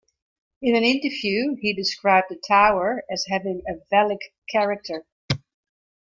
[0.63, 5.05] In an interview, he described the tower as having a phallic character.